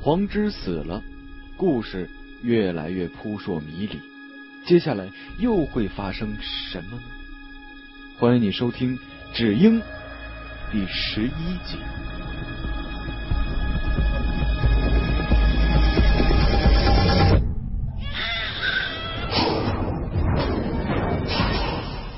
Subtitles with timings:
[0.00, 1.02] 黄之死了，
[1.56, 2.08] 故事
[2.42, 4.00] 越来越扑朔迷离。
[4.64, 5.08] 接下来
[5.38, 7.02] 又会发生什么呢？
[8.18, 8.96] 欢迎你收听
[9.34, 9.80] 《只因》
[10.70, 11.78] 第十一集。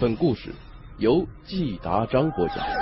[0.01, 0.55] 本故事
[0.99, 2.80] 由季达章播讲。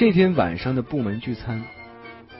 [0.00, 1.62] 这天晚上的部门聚餐，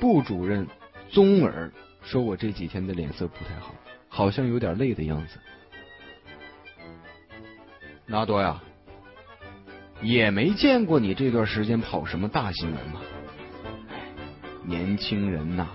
[0.01, 0.67] 部主任
[1.11, 3.75] 宗尔说我这几天的脸色不太好，
[4.09, 5.39] 好像有点累的样子。
[8.07, 8.63] 纳多呀，
[10.01, 13.03] 也没见过你这段时间跑什么大新闻嘛。
[14.65, 15.69] 年轻人呐，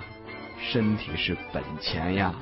[0.60, 2.34] 身体是本钱呀。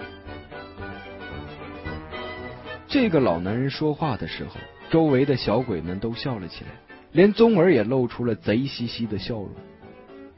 [2.88, 4.56] 这个老男人说话的时候，
[4.90, 6.70] 周围的小鬼们都笑了起来。
[7.14, 9.50] 连宗儿也露出了贼兮兮的笑容。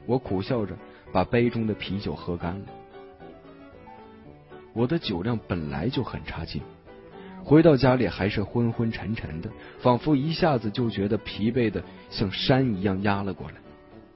[0.06, 0.76] 我苦笑着
[1.12, 2.66] 把杯中的啤酒喝干了。
[4.72, 6.60] 我的酒量本来就很差劲，
[7.42, 13.56] 回到家里还是昏昏沉沉的，仿佛一下子就觉得疲惫的像山一样压了过来。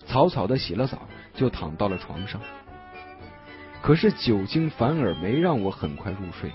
[0.07, 2.41] 草草的洗了澡，就躺到了床上。
[3.81, 6.51] 可是酒精反而没让我很快入睡，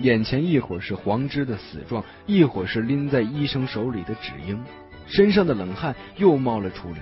[0.00, 4.62] 眼前一会儿是黄芝的死状，一会儿是拎在医生手里的纸鹰。
[5.10, 6.98] 身上的冷汗又冒了出来，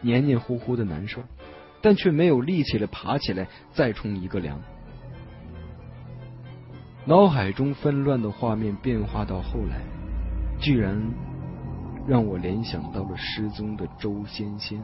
[0.00, 1.22] 黏黏糊糊的难受，
[1.82, 4.58] 但却没有力气了爬起来再冲一个凉。
[7.04, 9.82] 脑海中纷乱的画面变化到后来，
[10.58, 10.98] 居然
[12.06, 14.82] 让我联想到了失踪的周仙仙。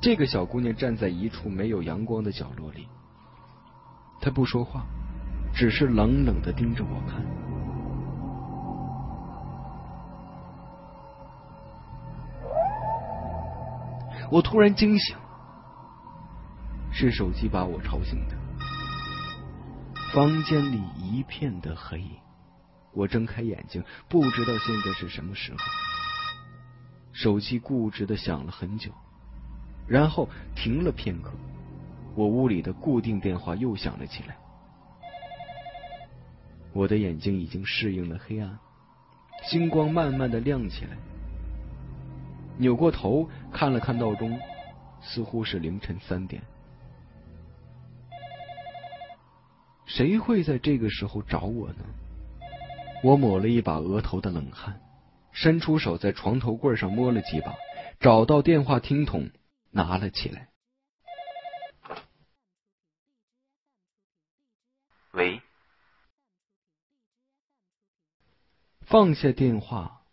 [0.00, 2.86] 这个小姑娘站在一处没有阳光的角落里，
[4.20, 4.84] 她不说话，
[5.52, 7.43] 只是冷冷的盯着我看。
[14.30, 15.16] 我突然惊醒，
[16.92, 18.36] 是手机把我吵醒的。
[20.12, 22.04] 房间里一片的黑，
[22.92, 25.58] 我睁开眼睛，不知道现在是什么时候。
[27.12, 28.90] 手机固执的响了很久，
[29.86, 31.32] 然后停了片刻。
[32.16, 34.36] 我屋里的固定电话又响了起来。
[36.72, 38.58] 我的眼睛已经适应了黑暗，
[39.44, 40.96] 星光慢慢的亮起来。
[42.56, 44.40] 扭过头看了看闹钟，
[45.02, 46.42] 似乎是凌晨三点。
[49.86, 51.84] 谁会在这个时候找我呢？
[53.02, 54.80] 我抹了一把额头的冷汗，
[55.30, 57.54] 伸出手在床头柜上摸了几把，
[58.00, 59.30] 找到电话听筒，
[59.70, 60.48] 拿了起来。
[65.12, 65.42] 喂，
[68.80, 70.03] 放下电话。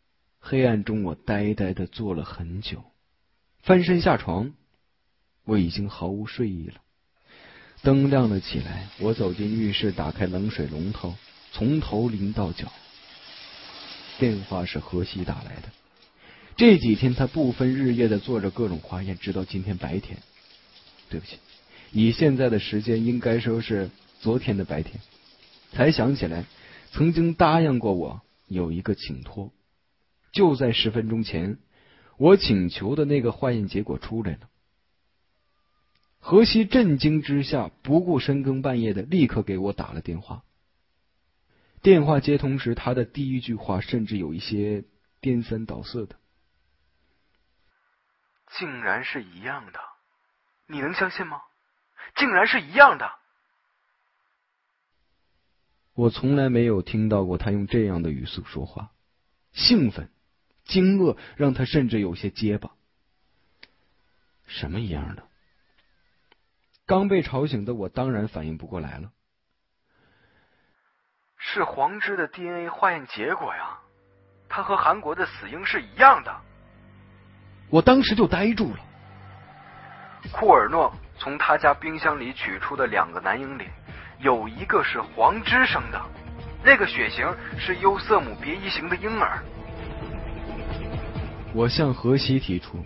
[0.44, 2.84] 黑暗中，我呆呆的坐了很久，
[3.62, 4.54] 翻身下床，
[5.46, 6.82] 我已经毫无睡意了。
[7.84, 11.16] 灯亮了起来，我走进浴室，打开冷水龙头，
[11.52, 12.72] 从头淋到脚。
[14.18, 15.70] 电话是何西打来的，
[16.58, 20.18] 这几天他不分日夜的做着各种化验，直到今天白天。
[21.10, 21.38] 对不起，
[21.92, 25.00] 以现在的时间，应该说是昨天的白天，
[25.72, 26.46] 才想起来
[26.92, 29.52] 曾经答应过我有一个请托。
[30.32, 31.58] 就在十分钟前，
[32.18, 34.50] 我请求的那个化验结果出来了。
[36.20, 40.44] 何西震惊之下，不顾深更半夜的，立刻给我打了电话。
[41.82, 44.84] 电话接通时，他的第一句话甚至有一些
[45.20, 46.16] 颠三倒四的，
[48.60, 49.80] 竟然是一样的，
[50.68, 51.42] 你能相信吗？
[52.16, 53.12] 竟然是一样的！
[55.94, 58.92] 我从来没有听到过他用这样的语速说话，
[59.54, 60.10] 兴奋。
[60.66, 62.72] 惊愕让他甚至有些结巴。
[64.48, 65.24] 什么一样的？
[66.88, 69.12] 刚被吵醒的我当然反应不过来了。
[71.38, 73.80] 是黄芝的 DNA 化验结果呀，
[74.50, 76.36] 他和韩国的死婴是一样的。
[77.70, 78.80] 我当时就呆住了。
[80.34, 83.70] 库尔诺从他家冰箱里取出的两个男婴里，
[84.20, 86.02] 有一个是黄芝生的，
[86.62, 87.26] 那个血型
[87.58, 89.42] 是优色姆别一型的婴儿。
[91.54, 92.78] 我向何西提出，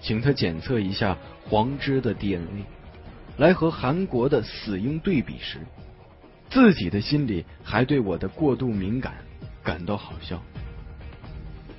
[0.00, 1.16] 请他检测一下
[1.48, 2.64] 黄芝的 DNA，
[3.36, 5.60] 来和韩国的死婴对比时，
[6.50, 9.14] 自己的心里还对我的过度敏感
[9.62, 10.42] 感到好笑。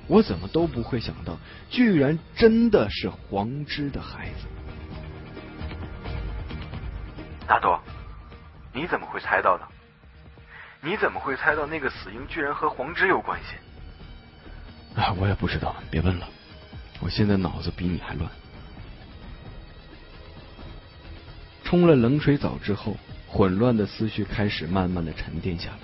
[0.06, 1.38] 我怎么都不会想到，
[1.68, 4.46] 居然真的是黄芝的孩子。
[7.46, 7.78] 大多，
[8.72, 9.68] 你怎么会猜到的？
[10.82, 13.56] 你怎么会猜到那个死婴居然和黄之有关系？
[14.94, 16.28] 啊，我也不知道，别问了。
[17.00, 18.30] 我现在脑子比你还乱。
[21.64, 22.96] 冲了冷水澡之后，
[23.28, 25.78] 混乱的思绪开始慢慢的沉淀下来。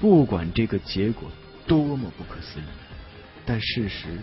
[0.00, 1.30] 不管这个结果
[1.66, 2.64] 多么不可思议，
[3.46, 4.18] 但事实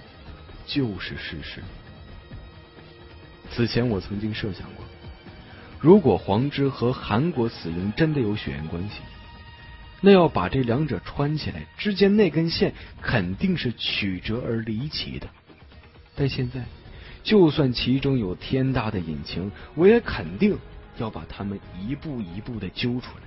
[0.66, 1.64] 就是事实。
[3.52, 4.84] 此前我曾经设想过，
[5.80, 9.02] 如果黄之和韩国死婴真的有血缘关系。
[10.04, 15.30] 那要把这两者穿起来，之间那根线肯定是曲折而离奇的。
[16.16, 16.66] 但现在，
[17.24, 20.58] 就算其中有天大的隐情，我也肯定
[20.98, 23.24] 要把他们一步一步的揪出来。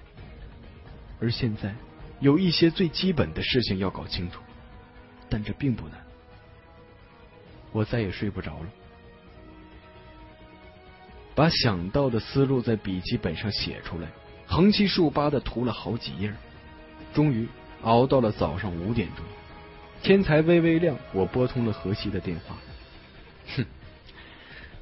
[1.20, 1.74] 而现在，
[2.18, 4.40] 有一些最基本的事情要搞清楚，
[5.28, 5.98] 但这并不难。
[7.70, 8.66] 我再也睡不着了，
[11.36, 14.08] 把想到的思路在笔记本上写出来，
[14.46, 16.34] 横七竖八的涂了好几页。
[17.14, 17.48] 终于
[17.82, 19.24] 熬到了早上五点钟，
[20.02, 22.56] 天才微微亮，我拨通了何西的电话。
[23.56, 23.64] 哼，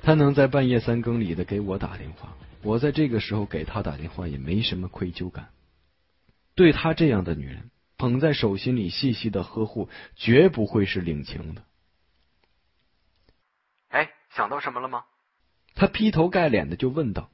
[0.02, 5.50] 他能在半夜三更里的给我打电话，我在这个时候给他打电话也没什么愧疚感。
[6.54, 11.64] 对他这样的女人，捧在手心里细细的呵护，绝不会是领情的。
[13.88, 15.04] 哎，想到什么了吗？
[15.74, 17.30] 他劈头盖脸的就问道。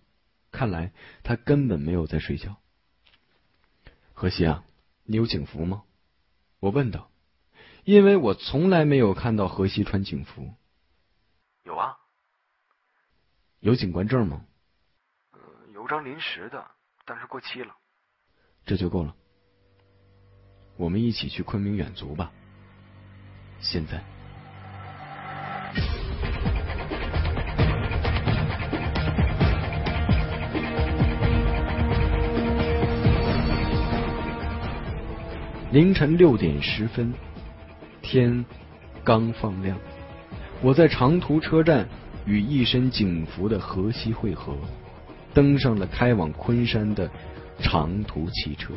[0.51, 0.93] 看来
[1.23, 2.57] 他根本没有在睡觉。
[4.13, 4.65] 何西啊。
[5.11, 5.85] 你有警服吗？
[6.61, 7.11] 我问道，
[7.85, 10.53] 因为我从来没有看到何西穿警服。
[11.65, 11.97] 有啊，
[13.61, 14.45] 有警官证吗？
[15.33, 15.41] 呃
[15.73, 16.71] 有张临时的，
[17.07, 17.75] 但是过期了。
[18.67, 19.17] 这就够了。
[20.77, 22.31] 我们一起去昆明远足吧。
[23.61, 24.18] 现在。
[35.79, 37.15] 凌晨六点十分，
[38.03, 38.45] 天
[39.05, 39.79] 刚放亮，
[40.61, 41.89] 我在长途车站
[42.27, 44.57] 与一身警服的河西汇合，
[45.33, 47.09] 登上了开往昆山的
[47.61, 48.75] 长途汽车。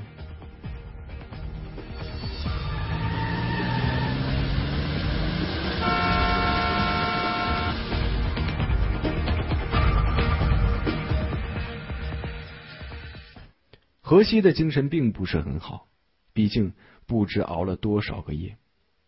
[14.04, 15.88] 河西的精神并不是很好。
[16.34, 16.74] 毕竟
[17.06, 18.58] 不知熬了多少个夜，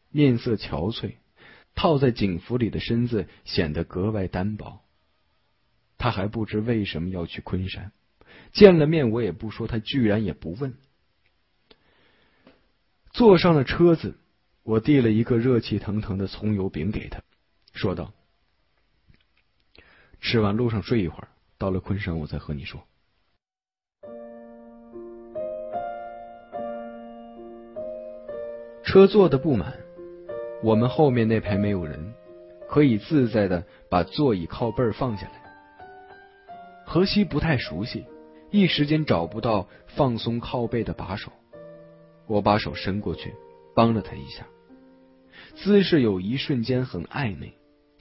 [0.09, 1.13] 面色憔悴，
[1.75, 4.81] 套在警服里的身子显得格外单薄。
[5.97, 7.91] 他还不知为什么要去昆山，
[8.51, 10.75] 见了面我也不说，他居然也不问。
[13.11, 14.17] 坐上了车子，
[14.63, 17.21] 我递了一个热气腾腾的葱油饼给他，
[17.73, 18.13] 说道
[20.19, 22.85] ：“吃完路上睡一会儿，到了昆山我再和你说。”
[28.93, 29.73] 车坐的不满，
[30.61, 32.13] 我们后面那排没有人，
[32.69, 35.41] 可以自在的把座椅靠背放下来。
[36.85, 38.05] 何西不太熟悉，
[38.51, 41.31] 一时间找不到放松靠背的把手，
[42.27, 43.33] 我把手伸过去
[43.73, 44.45] 帮了他一下，
[45.55, 47.53] 姿势有一瞬间很暧昧，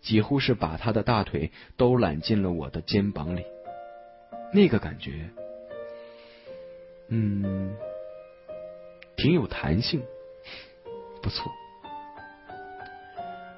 [0.03, 3.47] 几乎是把他的大腿都揽进了我的肩膀里，
[4.53, 5.31] 那个感觉，
[7.09, 7.75] 嗯，
[9.17, 10.03] 挺有弹性。
[11.23, 11.53] 不错，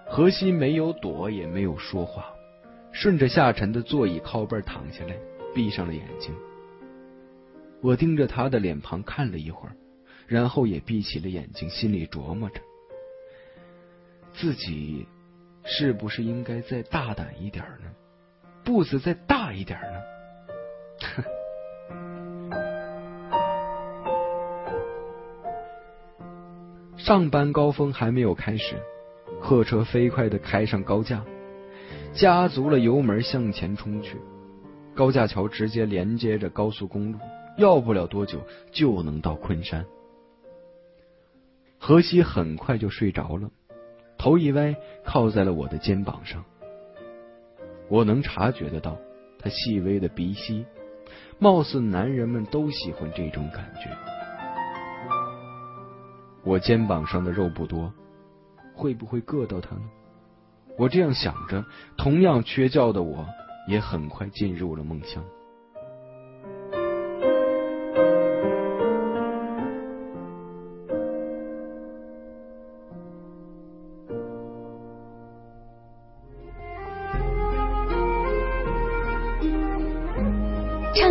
[0.07, 2.27] 何西没有躲，也没有说话，
[2.93, 5.17] 顺着下沉的座椅靠背躺下来，
[5.55, 6.35] 闭上了眼睛。
[7.81, 9.75] 我盯着他的脸庞看了一会儿，
[10.27, 12.61] 然后也闭起了眼睛，心里琢磨着，
[14.35, 15.07] 自己
[15.65, 17.91] 是不是应该再大胆一点呢？
[18.63, 20.01] 步子再大一点呢？
[21.17, 21.25] 哼
[27.05, 28.77] 上班高峰还没有开始，
[29.43, 31.23] 客车飞快的开上高架，
[32.15, 34.17] 加足了油门向前冲去。
[34.95, 37.19] 高架桥直接连接着高速公路，
[37.59, 38.41] 要不了多久
[38.73, 39.85] 就能到昆山。
[41.79, 43.51] 何西很快就睡着了，
[44.17, 46.43] 头一歪靠在了我的肩膀上。
[47.91, 48.97] 我能察觉得到
[49.39, 50.65] 他细微的鼻息，
[51.39, 53.91] 貌似男人们都喜欢这种感觉。
[56.45, 57.93] 我肩膀上的肉不多，
[58.75, 59.83] 会不会硌到他呢？
[60.77, 61.65] 我这样想着，
[61.97, 63.25] 同样缺觉的我
[63.67, 65.25] 也很快进入了梦乡。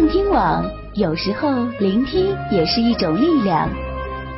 [0.09, 0.63] 听网，
[0.93, 3.67] 有时候聆听也是一种力量。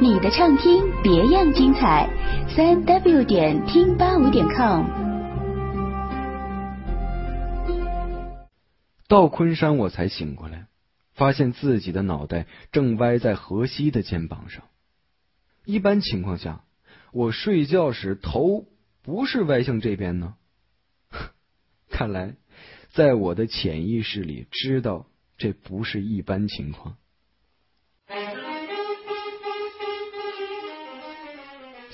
[0.01, 2.09] 你的畅听别样精彩，
[2.53, 4.85] 三 w 点听八五点 com。
[9.07, 10.67] 到昆山我才醒过来，
[11.13, 14.65] 发现自己的脑袋正歪在河西的肩膀上。
[15.63, 16.65] 一般情况下，
[17.13, 18.65] 我睡觉时头
[19.01, 20.35] 不是歪向这边呢。
[21.89, 22.35] 看来，
[22.91, 25.05] 在我的潜意识里知道
[25.37, 26.97] 这不是一般情况。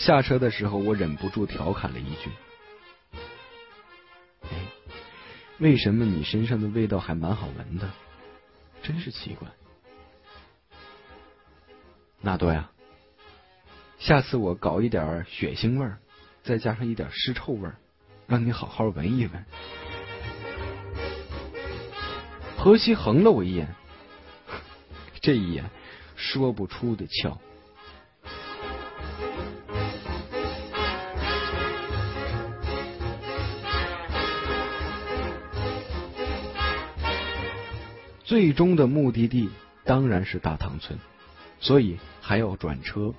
[0.03, 2.31] 下车的时候，我忍不住调侃了一句
[4.41, 4.49] ：“哎，
[5.59, 7.87] 为什么你身上的味道还蛮好闻的？
[8.81, 9.47] 真是奇怪。”
[12.19, 12.71] 纳多呀，
[13.99, 15.99] 下次我搞一点血腥味儿，
[16.41, 17.75] 再加上一点尸臭味儿，
[18.25, 19.45] 让你好好闻一闻。
[22.57, 23.75] 荷西横了我一眼，
[25.21, 25.69] 这一眼
[26.15, 27.39] 说不出的俏。
[38.31, 39.49] 最终的目的地
[39.83, 40.97] 当然是大塘村，
[41.59, 43.13] 所以还要转车。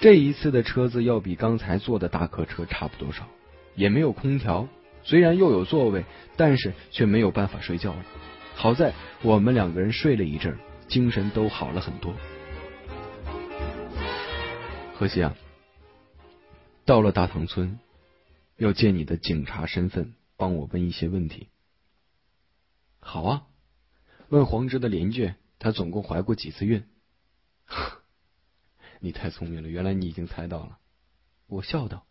[0.00, 3.28] 这一次的车子要比刚才坐的大客车差不多少，
[3.76, 4.66] 也没有空调，
[5.04, 6.04] 虽然又有座位，
[6.36, 8.04] 但是却没有办法睡觉了。
[8.56, 8.92] 好在
[9.22, 12.12] 我们两个人睡了一阵，精神都好了很多。
[14.96, 15.36] 荷西啊，
[16.84, 17.78] 到了大塘村，
[18.56, 21.50] 要借你的警察身份帮我问一些问题。
[22.98, 23.42] 好啊。
[24.32, 26.86] 问黄芝的邻居，他总共怀过几次孕？
[28.98, 30.78] 你太聪明了，原来你已经猜到了。
[31.48, 32.06] 我笑道：“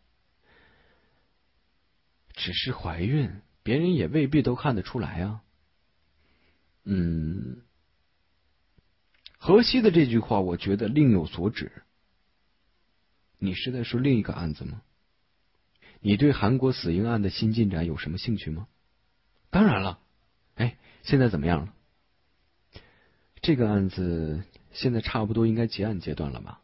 [2.34, 5.42] 只是怀孕，别人也未必都看得出来啊。”
[6.86, 7.63] 嗯，
[9.40, 11.72] 荷西的这句话，我觉得另有所指。
[13.40, 14.84] 你是在说另一个案子吗？
[16.01, 18.68] 你对韩国死婴案的新进展有什么兴趣吗？
[19.50, 20.00] 当然了。
[20.54, 21.74] 哎，现在怎么样了？
[23.41, 26.62] 这个案子现在差不多应该结案阶段了吧？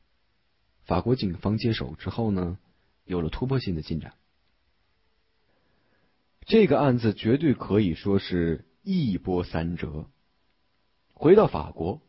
[0.86, 2.60] 法国警方接手之后呢，
[3.04, 4.14] 有了突破性的进展。
[6.46, 10.06] 这个案子绝对可以说是一波三折。
[11.14, 12.00] 回到法国，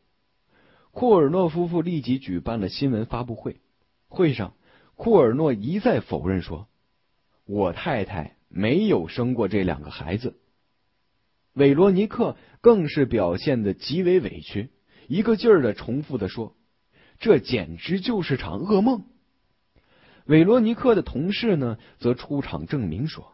[0.93, 3.61] 库尔诺夫妇立即举办了新闻发布会。
[4.09, 4.55] 会上，
[4.97, 6.69] 库尔诺一再否认说
[7.47, 10.39] ：“我太太没有生过这两个孩子。”
[11.55, 14.71] 韦罗尼克更是表现的极为委屈，
[15.09, 16.57] 一个劲儿的重复的说
[17.19, 19.05] ：“这简直就是场噩梦。”
[20.27, 23.33] 韦罗尼克的同事呢，则出场证明说：“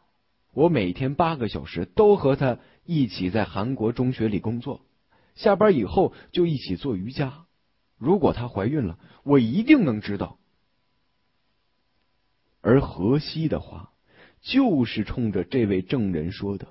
[0.54, 4.86] 我每天八个小时都和他一起在韩国中学里工作，
[5.34, 7.46] 下班以后就一起做瑜伽。
[7.98, 10.38] 如果她怀孕了，我一定能知道。”
[12.62, 13.92] 而荷西的话，
[14.40, 16.68] 就是冲着这位证人说的。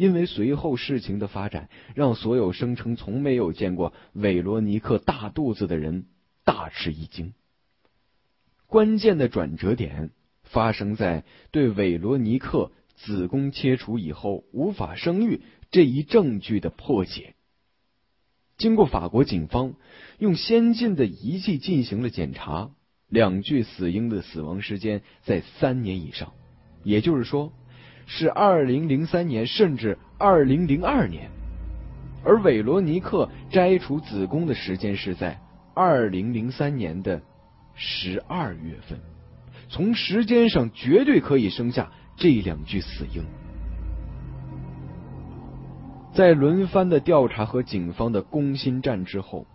[0.00, 6.06] 因为随后事情的发展，让所有声称从没有见过韦罗尼克大肚子的人
[6.42, 7.34] 大吃一惊。
[8.66, 10.10] 关键的转折点
[10.42, 17.34] 发生在对韦罗尼克子宫切除以后无法生育这一证据的破解。
[18.56, 19.74] 经过法国警方
[20.18, 22.70] 用先进的仪器进行了检查，
[23.06, 26.32] 两具死婴的死亡时间在三年以上，
[26.84, 27.52] 也就是说。
[28.12, 31.30] 是二零零三年，甚至二零零二年，
[32.24, 35.40] 而韦罗尼克摘除子宫的时间是在
[35.74, 37.22] 二零零三年的
[37.74, 38.98] 十二月份，
[39.68, 43.24] 从时间上绝对可以生下这两具死婴。
[46.12, 49.46] 在轮番的调查和警方的攻心战之后，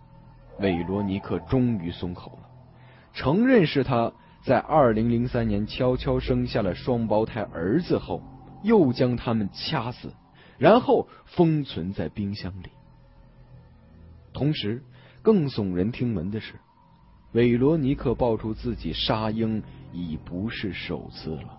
[0.60, 2.48] 韦罗尼克终于松口了，
[3.12, 4.10] 承认是他
[4.42, 8.22] 在二零零三年悄悄生下了双胞胎儿子后。
[8.62, 10.12] 又将他们掐死，
[10.58, 12.70] 然后封存在冰箱里。
[14.32, 14.82] 同时，
[15.22, 16.54] 更耸人听闻的是，
[17.32, 21.58] 韦罗尼克爆出自己杀婴已不是首次了。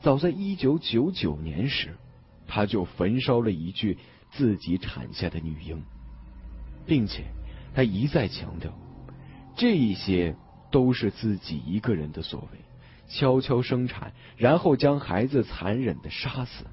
[0.00, 1.96] 早在一九九九年时，
[2.46, 3.98] 他就焚烧了一具
[4.30, 5.82] 自己产下的女婴，
[6.86, 7.24] 并且
[7.74, 8.72] 他一再强调，
[9.56, 10.36] 这些
[10.70, 12.65] 都是自己一个人的所为。
[13.08, 16.64] 悄悄生产，然后将孩子残忍的杀死，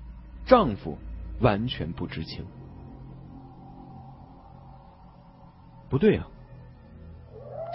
[0.46, 0.98] 丈夫
[1.40, 2.46] 完全不知情。
[5.90, 6.28] 不对啊，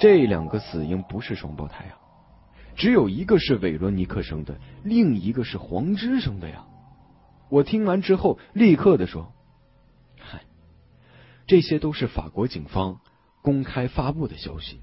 [0.00, 1.98] 这两个死婴不是双胞胎啊，
[2.74, 6.66] 只有一个是韦罗尼克生的，另一个是黄之生的呀。
[7.48, 9.32] 我听完之后，立刻的说
[10.20, 10.42] ：“嗨，
[11.46, 13.00] 这些都是法国警方
[13.40, 14.80] 公开发布的消息。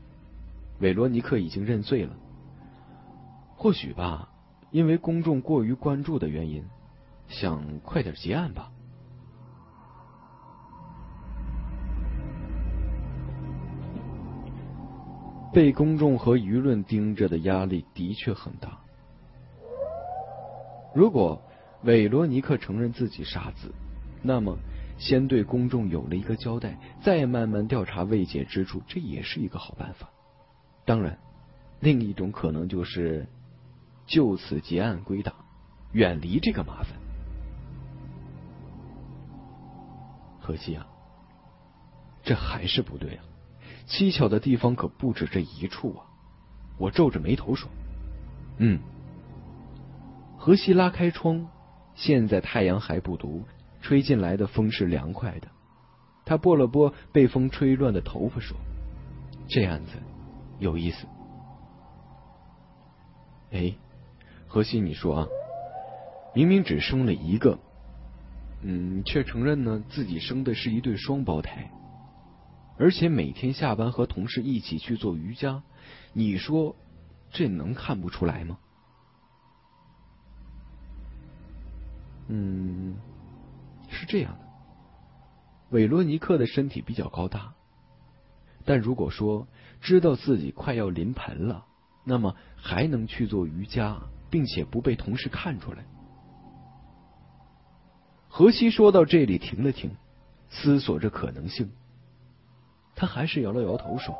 [0.79, 2.15] 韦罗尼克已经认罪了，
[3.66, 4.30] 或许吧，
[4.70, 6.64] 因为公众过于关注的原因，
[7.28, 8.72] 想快点结案吧。
[15.52, 18.78] 被公众和舆论盯着的压力的确很大。
[20.94, 21.42] 如果
[21.82, 23.74] 韦罗尼克承认自己杀子，
[24.22, 24.56] 那么
[25.00, 30.12] 先对公众有了一个交代，再慢慢调查未解之处，这也是一个好办法。
[30.86, 31.18] 当然，
[31.80, 33.28] 另一种可能就是
[34.06, 35.34] 就此结案归档，
[35.92, 36.94] 远离这个麻烦。
[40.42, 40.86] 可惜啊，
[42.24, 43.24] 这还是不对啊！
[43.88, 46.06] 蹊跷的地方可不止这一处啊！
[46.78, 47.70] 我皱着眉头说
[48.58, 48.80] ：“嗯。”
[50.38, 51.48] 荷西拉开窗，
[51.96, 53.44] 现在太阳还不毒，
[53.82, 55.48] 吹进来的风是凉快的。
[56.26, 58.56] 他拨了拨被风吹乱的头发，说
[59.50, 59.94] ：“这案子。”
[60.58, 61.06] 有意思，
[63.52, 63.76] 哎，
[64.48, 65.28] 何西，你说啊，
[66.34, 67.60] 明明只生了一个，
[68.62, 71.72] 嗯，却承认呢自己生的是一对双胞胎，
[72.78, 75.64] 而且每天下班和同事一起去做瑜伽，
[76.14, 76.75] 你说
[77.32, 78.58] 这能看不出来吗？
[82.28, 82.96] 嗯，
[83.90, 84.46] 是这样的，
[85.70, 87.54] 韦罗尼克的身体比较高大，
[88.64, 89.48] 但如果说。
[89.82, 91.64] 知道自己快要临盆了，
[92.06, 95.86] 那么还能去做瑜伽，并且不被同事看出来。
[98.27, 99.91] 何西说到这里停了停，
[100.50, 101.72] 思索着可能性。
[102.96, 104.15] 他还是摇了摇头说：“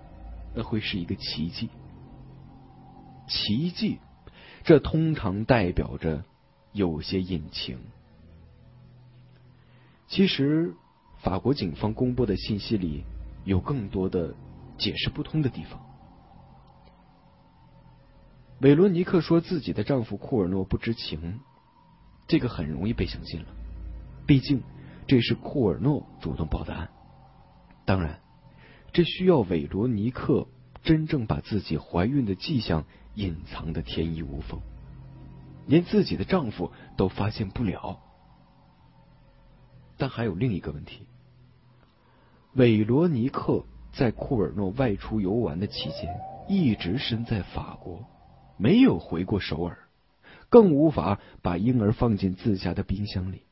[0.54, 1.68] 那会是一个奇迹。
[3.28, 3.98] 奇迹，
[4.64, 6.24] 这通常代表着
[6.72, 7.78] 有些隐情。
[10.06, 10.74] 其实，
[11.18, 13.04] 法国警方公布的信息里。”
[13.46, 14.34] 有更多的
[14.76, 15.80] 解释不通的地方。
[18.60, 21.40] 韦罗尼克说自己的丈夫库尔诺不知情，
[22.26, 23.46] 这个很容易被相信了。
[24.26, 24.62] 毕竟
[25.06, 26.88] 这是库尔诺主动报的案。
[27.84, 28.20] 当然，
[28.92, 30.48] 这需要韦罗尼克
[30.82, 34.58] 真正把自己怀孕的迹象隐藏的天衣无缝，
[35.66, 38.00] 连自己的丈夫都发现不了。
[39.98, 41.06] 但还有另一个问题。
[42.54, 48.04] 韦罗尼克在库尔诺外出游玩的期间，一直身在法国，
[48.56, 49.78] 没有回过首尔，
[50.48, 53.42] 更无法把婴儿放进自家的冰箱里，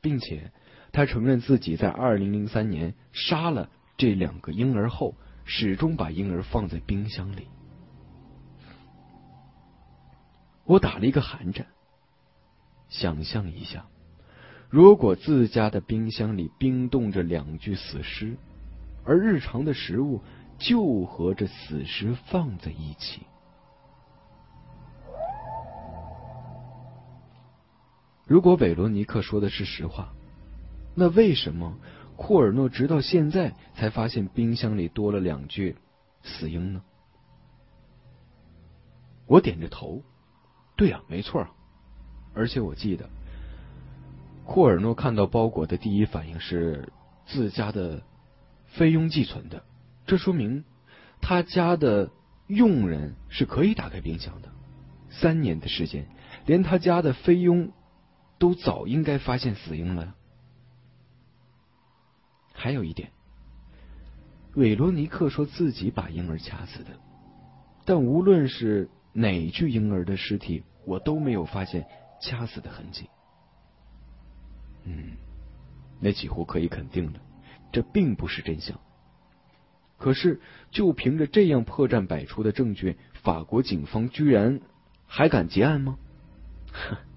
[0.00, 0.52] 并且
[0.92, 5.14] 他承认自己在二零零三年杀了这两个婴儿后，
[5.44, 7.48] 始终把婴儿放在冰箱里。
[10.64, 11.66] 我打了一个寒颤，
[12.88, 13.86] 想象一下。
[14.70, 18.36] 如果自家的冰箱里冰冻着两具死尸，
[19.04, 20.22] 而日常的食物
[20.58, 23.22] 就和这死尸放在一起，
[28.26, 30.12] 如果韦罗尼克说的是实话，
[30.94, 31.78] 那为什么
[32.16, 35.76] 库尔诺直到现在才发现冰箱里多了两具
[36.22, 36.82] 死婴呢？
[39.26, 40.02] 我点着头，
[40.76, 41.46] 对呀，没错，
[42.34, 43.08] 而且我记得。
[44.44, 46.92] 库尔诺看到包裹的第一反应是
[47.26, 48.02] 自家的
[48.66, 49.64] 菲佣寄存的，
[50.06, 50.64] 这说明
[51.20, 52.10] 他家的
[52.46, 54.50] 佣人是可以打开冰箱的。
[55.08, 56.06] 三年的时间，
[56.44, 57.72] 连他家的菲佣
[58.38, 60.14] 都早应该发现死婴了。
[62.52, 63.10] 还有一点，
[64.54, 66.98] 韦罗尼克说自己把婴儿掐死的，
[67.84, 71.86] 但无论是哪具婴儿的尸体，我都没有发现
[72.20, 73.08] 掐死的痕迹。
[74.84, 75.16] 嗯，
[76.00, 77.20] 那几乎可以肯定了，
[77.72, 78.78] 这并不是真相。
[79.96, 84.60] 可是，就凭着这样破绽百出的证据，法国警方居然
[85.06, 85.98] 还敢结案吗？
[86.72, 86.96] 哼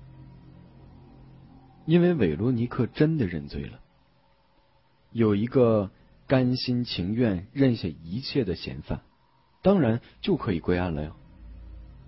[1.88, 3.80] 因为韦罗尼克真的认罪了。
[5.12, 5.90] 有一个
[6.28, 9.02] 甘心情愿认下一切的嫌犯，
[9.64, 11.16] 当然就可以归案了呀。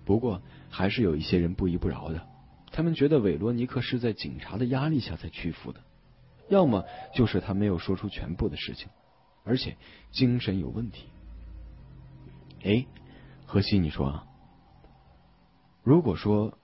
[0.04, 2.28] 不过，还是有一些人不依不饶的。
[2.70, 5.80] 他们觉得韦罗尼克是在警察的压力下才屈服的，
[6.48, 8.88] 要么就是他没有说出全部的事情，
[9.44, 9.76] 而且
[10.12, 11.06] 精神有问题。
[12.62, 12.86] 哎，
[13.46, 14.26] 何西，你说啊？
[15.82, 16.58] 如果说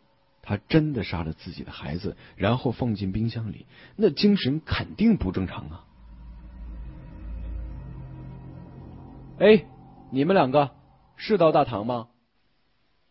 [0.48, 5.84] 他真的杀了自己的孩子，然后放进冰箱里，那精神肯定不正常啊！
[9.40, 9.66] 哎，
[10.12, 10.70] 你们两个
[11.16, 12.06] 是到大堂吗？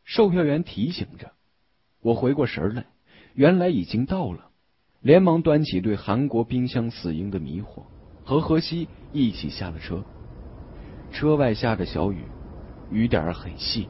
[0.06, 1.34] 售票员提醒着。
[2.00, 2.86] 我回过神来，
[3.34, 4.52] 原来已经到了。
[5.02, 7.84] 连忙端起对韩国冰箱死婴的迷惑，
[8.24, 10.06] 和何西一起下了车。
[11.12, 12.24] 车外下着小雨，
[12.89, 13.89] 雨点很细，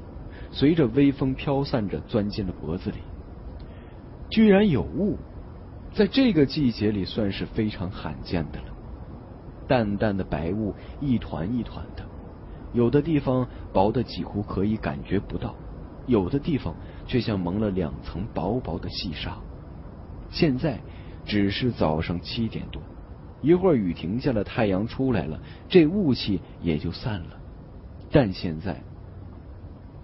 [0.52, 2.98] 随着微风飘散着，钻进了脖子里。
[4.30, 5.18] 居然有雾，
[5.94, 8.66] 在这个季节里算是非常罕见的了。
[9.68, 12.06] 淡淡的白雾，一团一团的，
[12.74, 15.56] 有的地方薄的几乎可以感觉不到，
[16.06, 16.76] 有的地方
[17.08, 19.38] 却像蒙了两层薄薄的细纱。
[20.30, 20.80] 现在
[21.26, 22.82] 只是早上七点多，
[23.42, 27.38] 一会儿雨停下了，太阳出来了，这雾气也就散了。
[28.12, 28.84] 但现在，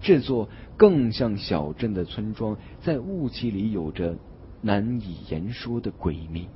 [0.02, 4.16] 这座更像小镇的村庄，在雾气里有着
[4.60, 6.48] 难以言说的诡秘。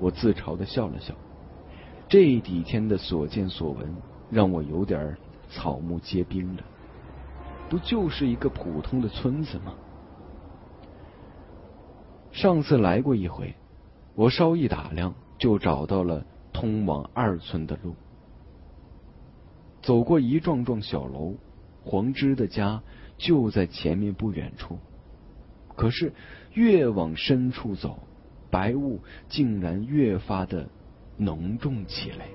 [0.00, 1.14] 我自嘲的笑了笑，
[2.08, 3.94] 这几天的所见所闻
[4.30, 5.16] 让我有点
[5.48, 6.62] 草木皆兵了。
[7.70, 9.74] 不就是一个普通的村子吗？
[12.32, 13.54] 上次来过一回，
[14.16, 17.94] 我稍一打量就找到了通往二村的路。
[19.82, 21.34] 走过一幢幢小楼，
[21.84, 22.82] 黄之的家
[23.18, 24.78] 就在前面不远处。
[25.74, 26.12] 可是
[26.52, 27.98] 越往深处走，
[28.50, 30.68] 白雾竟然越发的
[31.16, 32.28] 浓重起来。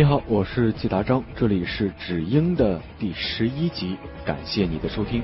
[0.00, 5.22] 你好，我是季达章，这里是《只鹰》的第十一集，感谢你的收听。